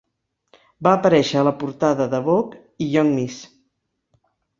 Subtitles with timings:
[0.85, 3.37] Va aparèixer a la portada de "Vogue" i "Young Miss".